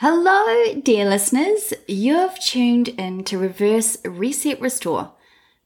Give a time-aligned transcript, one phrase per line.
[0.00, 1.72] Hello, dear listeners.
[1.88, 5.12] You've tuned in to Reverse Reset Restore,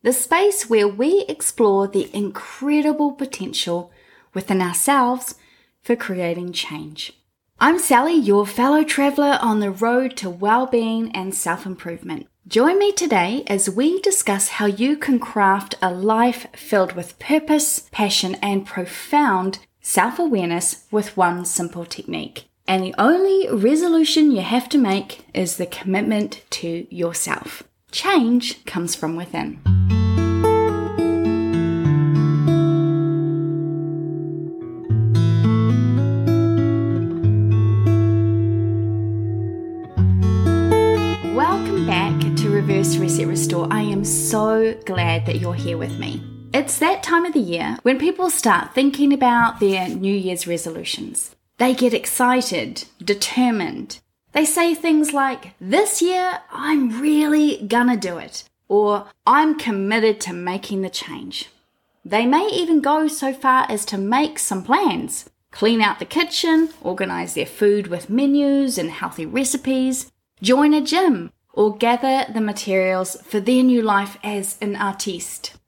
[0.05, 3.91] the space where we explore the incredible potential
[4.33, 5.35] within ourselves
[5.83, 7.13] for creating change.
[7.59, 12.29] I'm Sally, your fellow traveler on the road to well-being and self-improvement.
[12.47, 17.89] Join me today as we discuss how you can craft a life filled with purpose,
[17.91, 22.45] passion, and profound self-awareness with one simple technique.
[22.71, 27.65] And the only resolution you have to make is the commitment to yourself.
[27.91, 29.61] Change comes from within.
[41.35, 43.67] Welcome back to Reverse Reset Restore.
[43.73, 46.23] I am so glad that you're here with me.
[46.55, 51.35] It's that time of the year when people start thinking about their New Year's resolutions.
[51.61, 54.01] They get excited, determined.
[54.33, 60.33] They say things like, This year, I'm really gonna do it, or I'm committed to
[60.33, 61.51] making the change.
[62.03, 66.71] They may even go so far as to make some plans clean out the kitchen,
[66.81, 73.21] organize their food with menus and healthy recipes, join a gym, or gather the materials
[73.21, 75.59] for their new life as an artiste.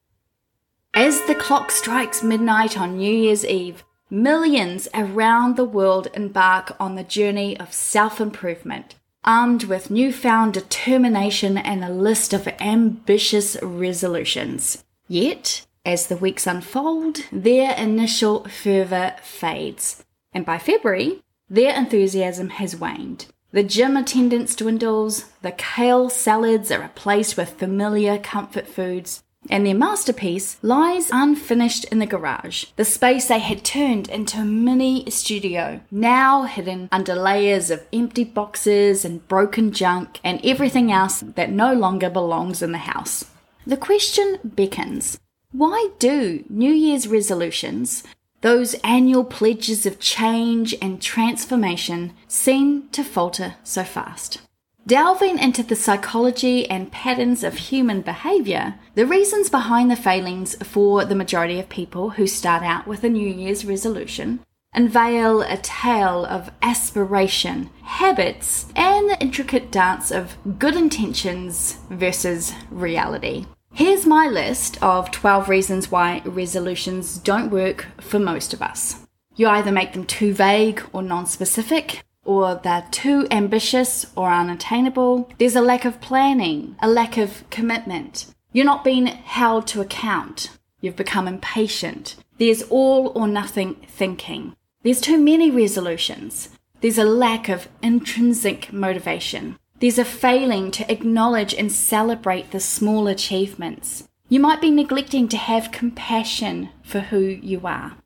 [0.94, 6.96] As the clock strikes midnight on New Year's Eve, Millions around the world embark on
[6.96, 14.84] the journey of self improvement, armed with newfound determination and a list of ambitious resolutions.
[15.08, 22.76] Yet, as the weeks unfold, their initial fervour fades, and by February, their enthusiasm has
[22.76, 23.28] waned.
[23.52, 29.74] The gym attendance dwindles, the kale salads are replaced with familiar comfort foods, and their
[29.74, 35.80] masterpiece lies unfinished in the garage, the space they had turned into a mini studio,
[35.90, 41.72] now hidden under layers of empty boxes and broken junk and everything else that no
[41.72, 43.24] longer belongs in the house.
[43.66, 45.18] The question beckons
[45.52, 48.02] why do New Year's resolutions,
[48.40, 54.40] those annual pledges of change and transformation, seem to falter so fast?
[54.86, 61.04] Delving into the psychology and patterns of human behavior, the reasons behind the failings for
[61.04, 64.40] the majority of people who start out with a New Year's resolution
[64.74, 73.46] unveil a tale of aspiration, habits, and the intricate dance of good intentions versus reality.
[73.72, 79.06] Here's my list of 12 reasons why resolutions don't work for most of us.
[79.36, 85.30] You either make them too vague or non specific, or they're too ambitious or unattainable.
[85.38, 88.26] There's a lack of planning, a lack of commitment.
[88.52, 90.50] You're not being held to account.
[90.80, 92.16] You've become impatient.
[92.38, 94.56] There's all or nothing thinking.
[94.82, 96.48] There's too many resolutions.
[96.80, 99.58] There's a lack of intrinsic motivation.
[99.80, 104.08] There's a failing to acknowledge and celebrate the small achievements.
[104.28, 107.96] You might be neglecting to have compassion for who you are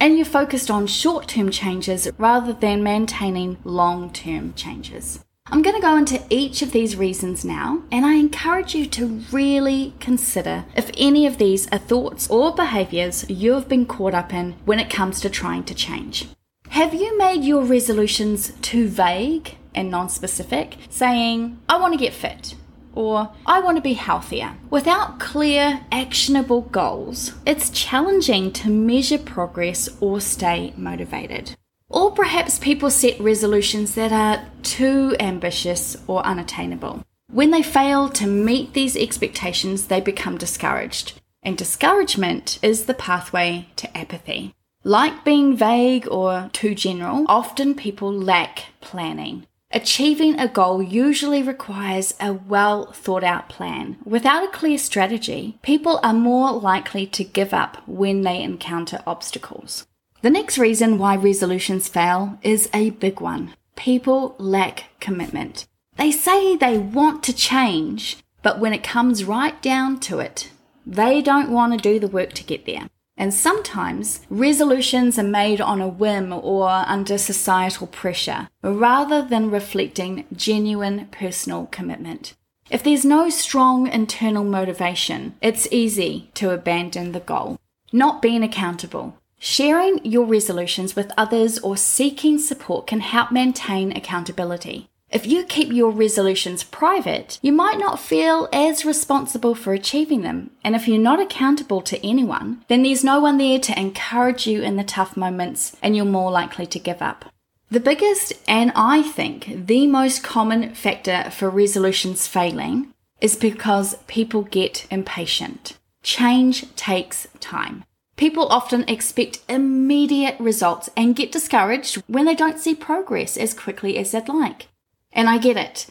[0.00, 5.24] and you're focused on short term changes rather than maintaining long term changes.
[5.50, 9.22] I'm going to go into each of these reasons now, and I encourage you to
[9.32, 14.52] really consider if any of these are thoughts or behaviors you've been caught up in
[14.66, 16.28] when it comes to trying to change.
[16.68, 22.12] Have you made your resolutions too vague and non specific, saying, I want to get
[22.12, 22.54] fit,
[22.98, 24.56] or I want to be healthier.
[24.70, 31.54] Without clear, actionable goals, it's challenging to measure progress or stay motivated.
[31.88, 37.04] Or perhaps people set resolutions that are too ambitious or unattainable.
[37.30, 41.20] When they fail to meet these expectations, they become discouraged.
[41.40, 44.54] And discouragement is the pathway to apathy.
[44.82, 49.46] Like being vague or too general, often people lack planning.
[49.70, 53.98] Achieving a goal usually requires a well thought out plan.
[54.02, 59.86] Without a clear strategy, people are more likely to give up when they encounter obstacles.
[60.22, 63.54] The next reason why resolutions fail is a big one.
[63.76, 65.66] People lack commitment.
[65.96, 70.50] They say they want to change, but when it comes right down to it,
[70.86, 72.88] they don't want to do the work to get there.
[73.20, 80.24] And sometimes resolutions are made on a whim or under societal pressure, rather than reflecting
[80.34, 82.34] genuine personal commitment.
[82.70, 87.58] If there's no strong internal motivation, it's easy to abandon the goal.
[87.92, 89.18] Not being accountable.
[89.40, 94.90] Sharing your resolutions with others or seeking support can help maintain accountability.
[95.10, 100.50] If you keep your resolutions private, you might not feel as responsible for achieving them.
[100.62, 104.60] And if you're not accountable to anyone, then there's no one there to encourage you
[104.60, 107.24] in the tough moments and you're more likely to give up.
[107.70, 114.42] The biggest, and I think the most common factor for resolutions failing is because people
[114.42, 115.78] get impatient.
[116.02, 117.84] Change takes time.
[118.16, 123.96] People often expect immediate results and get discouraged when they don't see progress as quickly
[123.96, 124.68] as they'd like.
[125.12, 125.86] And I get it.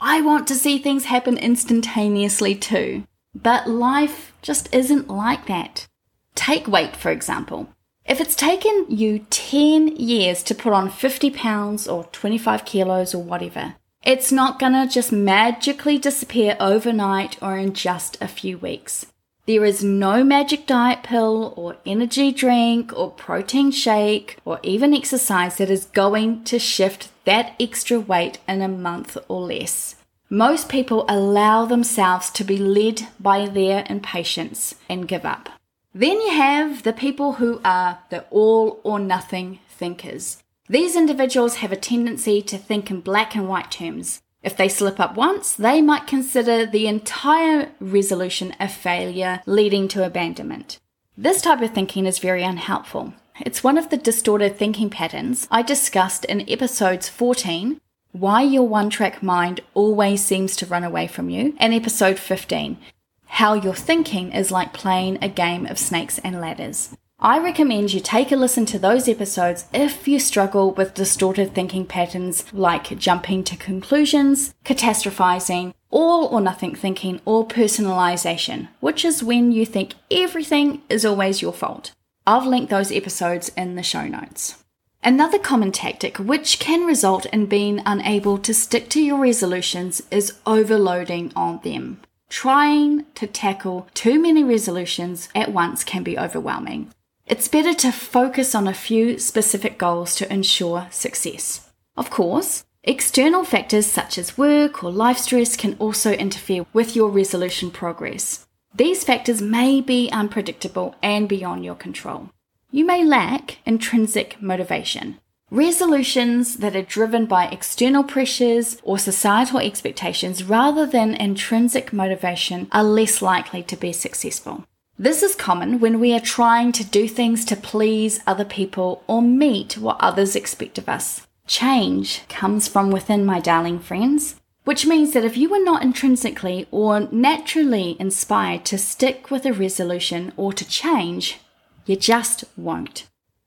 [0.00, 3.04] I want to see things happen instantaneously too.
[3.34, 5.86] But life just isn't like that.
[6.34, 7.68] Take weight, for example.
[8.04, 13.22] If it's taken you 10 years to put on 50 pounds or 25 kilos or
[13.22, 19.06] whatever, it's not gonna just magically disappear overnight or in just a few weeks.
[19.48, 25.56] There is no magic diet pill or energy drink or protein shake or even exercise
[25.56, 29.94] that is going to shift that extra weight in a month or less.
[30.28, 35.48] Most people allow themselves to be led by their impatience and give up.
[35.94, 40.42] Then you have the people who are the all or nothing thinkers.
[40.68, 44.20] These individuals have a tendency to think in black and white terms.
[44.42, 50.06] If they slip up once, they might consider the entire resolution a failure, leading to
[50.06, 50.78] abandonment.
[51.16, 53.14] This type of thinking is very unhelpful.
[53.40, 57.80] It's one of the distorted thinking patterns I discussed in episodes 14,
[58.12, 62.78] Why Your One Track Mind Always Seems to Run Away From You, and episode 15,
[63.26, 66.96] how your thinking is like playing a game of snakes and ladders.
[67.20, 71.84] I recommend you take a listen to those episodes if you struggle with distorted thinking
[71.84, 79.50] patterns like jumping to conclusions, catastrophizing, all or nothing thinking, or personalization, which is when
[79.50, 81.90] you think everything is always your fault.
[82.24, 84.62] I've linked those episodes in the show notes.
[85.02, 90.38] Another common tactic which can result in being unable to stick to your resolutions is
[90.46, 92.00] overloading on them.
[92.28, 96.92] Trying to tackle too many resolutions at once can be overwhelming.
[97.30, 101.68] It's better to focus on a few specific goals to ensure success.
[101.94, 107.10] Of course, external factors such as work or life stress can also interfere with your
[107.10, 108.46] resolution progress.
[108.74, 112.30] These factors may be unpredictable and beyond your control.
[112.70, 115.18] You may lack intrinsic motivation.
[115.50, 122.84] Resolutions that are driven by external pressures or societal expectations rather than intrinsic motivation are
[122.84, 124.64] less likely to be successful.
[125.00, 129.22] This is common when we are trying to do things to please other people or
[129.22, 131.24] meet what others expect of us.
[131.46, 134.34] Change comes from within, my darling friends,
[134.64, 139.52] which means that if you are not intrinsically or naturally inspired to stick with a
[139.52, 141.38] resolution or to change,
[141.86, 143.06] you just won't.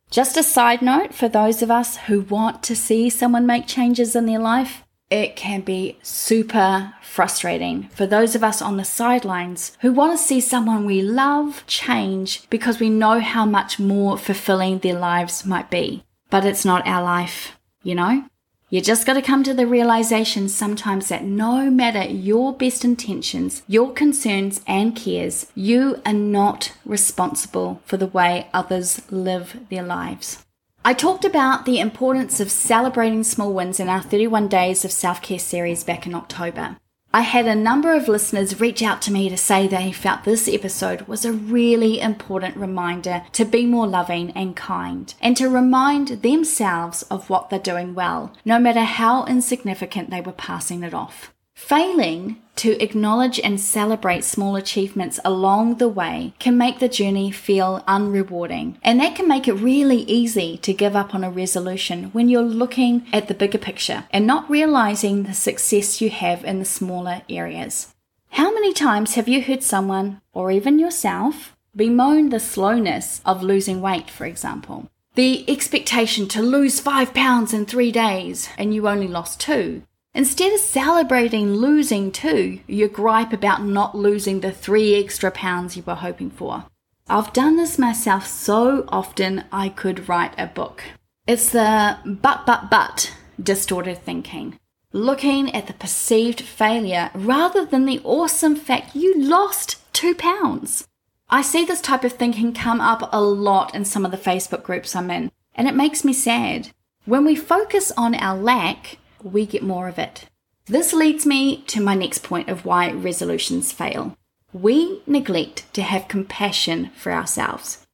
[0.10, 4.16] Just a side note for those of us who want to see someone make changes
[4.16, 9.78] in their life, it can be super frustrating for those of us on the sidelines
[9.82, 14.80] who want to see someone we love change because we know how much more fulfilling
[14.80, 16.04] their lives might be.
[16.30, 18.24] But it's not our life, you know?
[18.70, 23.64] You just got to come to the realization sometimes that no matter your best intentions,
[23.68, 30.46] your concerns and cares, you are not responsible for the way others live their lives.
[30.84, 35.22] I talked about the importance of celebrating small wins in our 31 Days of Self
[35.22, 36.78] Care series back in October.
[37.14, 40.48] I had a number of listeners reach out to me to say they felt this
[40.48, 46.08] episode was a really important reminder to be more loving and kind and to remind
[46.24, 51.32] themselves of what they're doing well, no matter how insignificant they were passing it off.
[51.54, 57.84] Failing to acknowledge and celebrate small achievements along the way can make the journey feel
[57.88, 58.78] unrewarding.
[58.84, 62.44] And that can make it really easy to give up on a resolution when you're
[62.44, 67.24] looking at the bigger picture and not realizing the success you have in the smaller
[67.28, 67.96] areas.
[68.30, 73.82] How many times have you heard someone, or even yourself, bemoan the slowness of losing
[73.82, 74.88] weight, for example?
[75.16, 79.82] The expectation to lose five pounds in three days and you only lost two
[80.14, 85.84] Instead of celebrating losing two, you gripe about not losing the three extra pounds you
[85.84, 86.66] were hoping for.
[87.08, 90.84] I've done this myself so often I could write a book.
[91.28, 94.60] It's the but, but, but distorted thinking.
[94.92, 100.88] Looking at the perceived failure rather than the awesome fact you lost two pounds.
[101.30, 104.64] I see this type of thinking come up a lot in some of the Facebook
[104.64, 106.72] groups I'm in, and it makes me sad.
[107.06, 110.26] When we focus on our lack, we get more of it.
[110.66, 114.16] This leads me to my next point of why resolutions fail.
[114.54, 117.86] We neglect to have compassion for ourselves.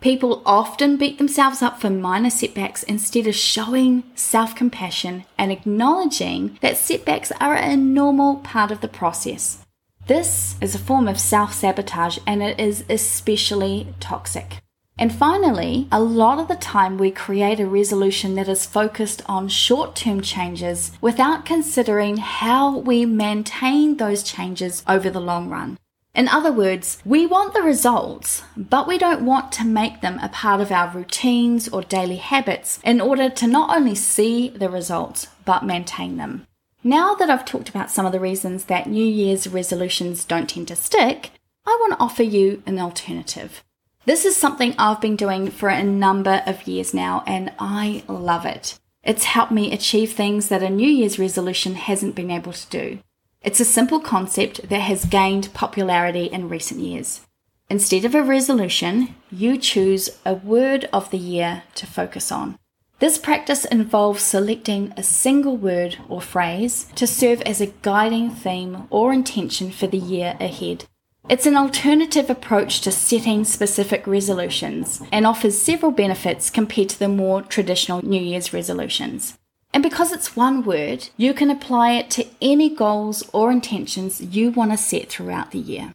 [0.00, 6.58] People often beat themselves up for minor setbacks instead of showing self compassion and acknowledging
[6.60, 9.64] that setbacks are a normal part of the process.
[10.08, 14.61] This is a form of self sabotage and it is especially toxic.
[15.02, 19.48] And finally, a lot of the time we create a resolution that is focused on
[19.48, 25.76] short term changes without considering how we maintain those changes over the long run.
[26.14, 30.28] In other words, we want the results, but we don't want to make them a
[30.28, 35.26] part of our routines or daily habits in order to not only see the results,
[35.44, 36.46] but maintain them.
[36.84, 40.68] Now that I've talked about some of the reasons that New Year's resolutions don't tend
[40.68, 41.32] to stick,
[41.66, 43.64] I want to offer you an alternative.
[44.04, 48.44] This is something I've been doing for a number of years now, and I love
[48.44, 48.76] it.
[49.04, 52.98] It's helped me achieve things that a New Year's resolution hasn't been able to do.
[53.42, 57.20] It's a simple concept that has gained popularity in recent years.
[57.70, 62.58] Instead of a resolution, you choose a word of the year to focus on.
[62.98, 68.88] This practice involves selecting a single word or phrase to serve as a guiding theme
[68.90, 70.86] or intention for the year ahead.
[71.28, 77.08] It's an alternative approach to setting specific resolutions and offers several benefits compared to the
[77.08, 79.38] more traditional New Year's resolutions.
[79.72, 84.50] And because it's one word, you can apply it to any goals or intentions you
[84.50, 85.94] want to set throughout the year.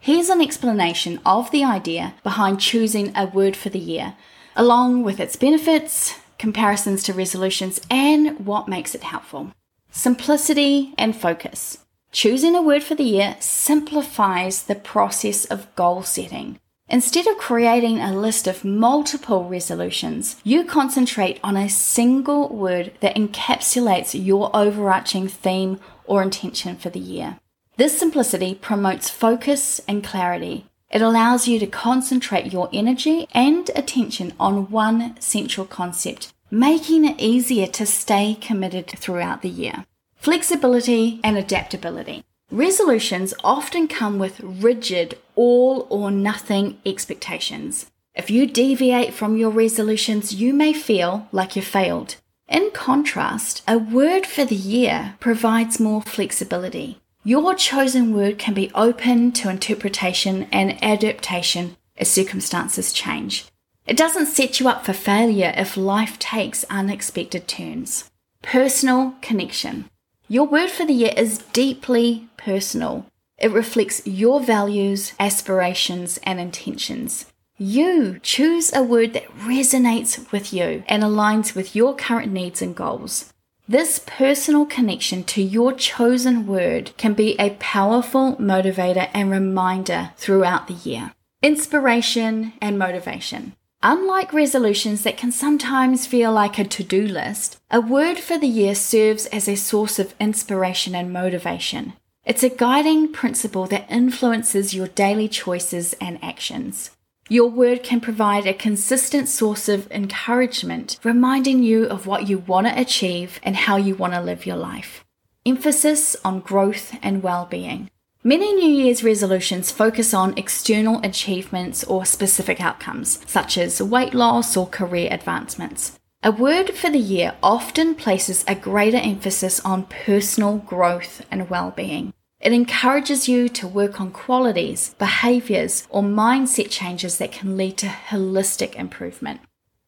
[0.00, 4.14] Here's an explanation of the idea behind choosing a word for the year,
[4.54, 9.52] along with its benefits, comparisons to resolutions, and what makes it helpful.
[9.90, 11.78] Simplicity and focus.
[12.10, 16.58] Choosing a word for the year simplifies the process of goal setting.
[16.88, 23.14] Instead of creating a list of multiple resolutions, you concentrate on a single word that
[23.14, 27.38] encapsulates your overarching theme or intention for the year.
[27.76, 30.64] This simplicity promotes focus and clarity.
[30.90, 37.20] It allows you to concentrate your energy and attention on one central concept, making it
[37.20, 39.84] easier to stay committed throughout the year.
[40.18, 42.24] Flexibility and adaptability.
[42.50, 47.90] Resolutions often come with rigid all or nothing expectations.
[48.14, 52.16] If you deviate from your resolutions, you may feel like you failed.
[52.48, 56.98] In contrast, a word for the year provides more flexibility.
[57.22, 63.46] Your chosen word can be open to interpretation and adaptation as circumstances change.
[63.86, 68.10] It doesn't set you up for failure if life takes unexpected turns.
[68.42, 69.88] Personal connection.
[70.30, 73.06] Your word for the year is deeply personal.
[73.38, 77.24] It reflects your values, aspirations, and intentions.
[77.56, 82.76] You choose a word that resonates with you and aligns with your current needs and
[82.76, 83.32] goals.
[83.66, 90.68] This personal connection to your chosen word can be a powerful motivator and reminder throughout
[90.68, 91.12] the year.
[91.42, 93.54] Inspiration and motivation.
[93.82, 98.48] Unlike resolutions that can sometimes feel like a to do list, a word for the
[98.48, 101.92] year serves as a source of inspiration and motivation.
[102.24, 106.90] It's a guiding principle that influences your daily choices and actions.
[107.28, 112.66] Your word can provide a consistent source of encouragement, reminding you of what you want
[112.66, 115.04] to achieve and how you want to live your life.
[115.46, 117.90] Emphasis on growth and well being.
[118.28, 124.54] Many New Year's resolutions focus on external achievements or specific outcomes, such as weight loss
[124.54, 125.98] or career advancements.
[126.22, 131.70] A word for the year often places a greater emphasis on personal growth and well
[131.70, 132.12] being.
[132.38, 137.86] It encourages you to work on qualities, behaviors, or mindset changes that can lead to
[137.86, 139.40] holistic improvement.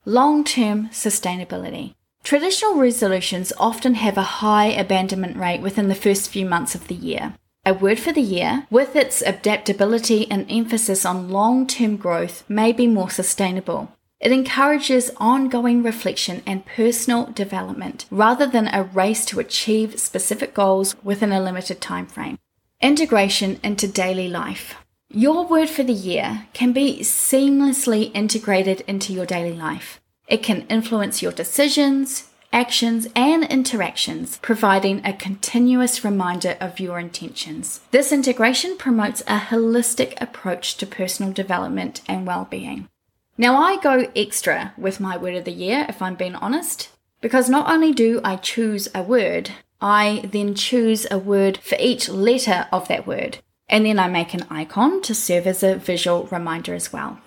[0.06, 1.92] Long term sustainability.
[2.24, 6.94] Traditional resolutions often have a high abandonment rate within the first few months of the
[6.94, 7.34] year.
[7.66, 12.72] A word for the year, with its adaptability and emphasis on long term growth, may
[12.72, 13.92] be more sustainable.
[14.18, 20.96] It encourages ongoing reflection and personal development rather than a race to achieve specific goals
[21.02, 22.38] within a limited time frame.
[22.80, 24.76] Integration into daily life.
[25.10, 30.00] Your word for the year can be seamlessly integrated into your daily life.
[30.28, 37.80] It can influence your decisions, actions, and interactions, providing a continuous reminder of your intentions.
[37.90, 42.88] This integration promotes a holistic approach to personal development and well being.
[43.38, 46.90] Now, I go extra with my word of the year, if I'm being honest,
[47.20, 52.08] because not only do I choose a word, I then choose a word for each
[52.08, 53.38] letter of that word,
[53.68, 57.18] and then I make an icon to serve as a visual reminder as well.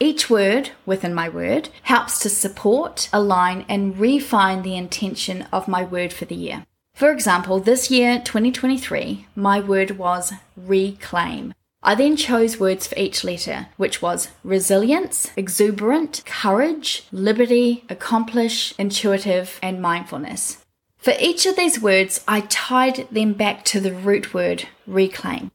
[0.00, 5.84] Each word within my word helps to support, align, and refine the intention of my
[5.84, 6.66] word for the year.
[6.94, 11.54] For example, this year, 2023, my word was reclaim.
[11.82, 19.58] I then chose words for each letter, which was resilience, exuberant, courage, liberty, accomplish, intuitive,
[19.62, 20.64] and mindfulness.
[20.96, 25.50] For each of these words, I tied them back to the root word reclaim.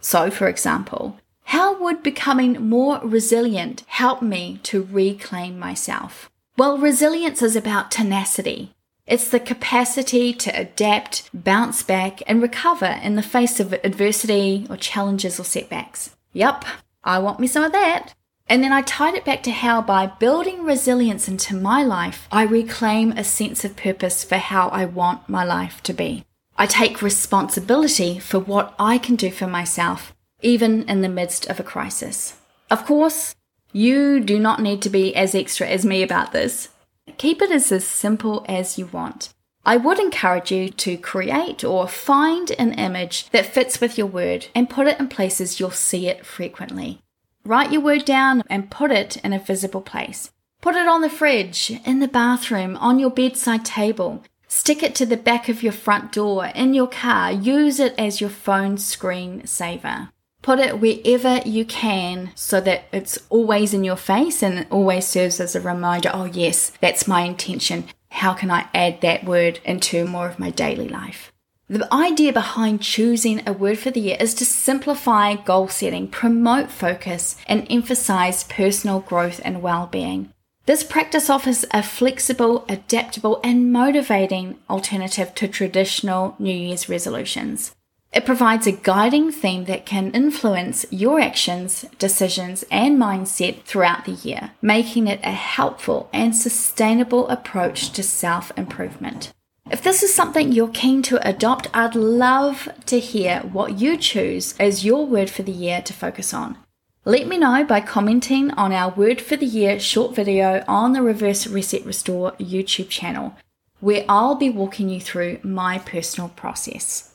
[0.00, 1.18] So, for example,
[1.52, 6.30] How would becoming more resilient help me to reclaim myself?
[6.56, 8.72] Well, resilience is about tenacity.
[9.06, 14.78] It's the capacity to adapt, bounce back, and recover in the face of adversity or
[14.78, 16.16] challenges or setbacks.
[16.32, 16.64] Yup,
[17.04, 18.14] I want me some of that.
[18.48, 22.44] And then I tied it back to how by building resilience into my life, I
[22.44, 26.24] reclaim a sense of purpose for how I want my life to be.
[26.56, 31.58] I take responsibility for what I can do for myself, even in the midst of
[31.58, 32.34] a crisis.
[32.70, 33.34] Of course,
[33.72, 36.68] you do not need to be as extra as me about this.
[37.16, 39.32] Keep it as, as simple as you want.
[39.64, 44.48] I would encourage you to create or find an image that fits with your word
[44.54, 46.98] and put it in places you'll see it frequently.
[47.44, 50.30] Write your word down and put it in a visible place.
[50.60, 54.22] Put it on the fridge, in the bathroom, on your bedside table.
[54.46, 57.32] Stick it to the back of your front door, in your car.
[57.32, 60.10] Use it as your phone screen saver.
[60.42, 65.38] Put it wherever you can so that it's always in your face and always serves
[65.38, 67.84] as a reminder oh, yes, that's my intention.
[68.10, 71.32] How can I add that word into more of my daily life?
[71.68, 76.70] The idea behind choosing a word for the year is to simplify goal setting, promote
[76.70, 80.32] focus, and emphasize personal growth and well being.
[80.66, 87.74] This practice offers a flexible, adaptable, and motivating alternative to traditional New Year's resolutions.
[88.12, 94.12] It provides a guiding theme that can influence your actions, decisions, and mindset throughout the
[94.12, 99.32] year, making it a helpful and sustainable approach to self improvement.
[99.70, 104.54] If this is something you're keen to adopt, I'd love to hear what you choose
[104.60, 106.58] as your word for the year to focus on.
[107.06, 111.02] Let me know by commenting on our Word for the Year short video on the
[111.02, 113.36] Reverse Reset Restore YouTube channel,
[113.80, 117.11] where I'll be walking you through my personal process.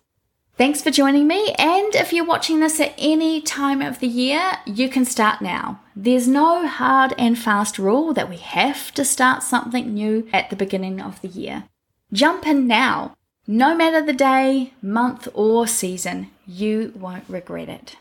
[0.58, 1.54] Thanks for joining me.
[1.60, 5.82] And if you're watching this at any time of the year, you can start now.
[5.96, 10.56] There's no hard and fast rule that we have to start something new at the
[10.56, 11.66] beginning of the year.
[12.12, 13.16] Jump in now.
[13.46, 17.96] No matter the day, month, or season, you won't regret it.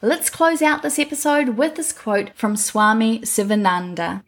[0.00, 4.22] Let's close out this episode with this quote from Swami Sivananda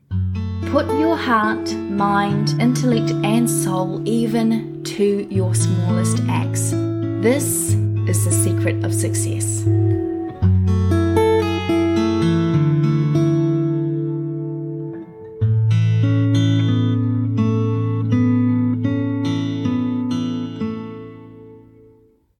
[0.71, 6.75] Put your heart, mind, intellect, and soul even to your smallest acts.
[7.21, 7.75] This
[8.09, 9.63] is the secret of success.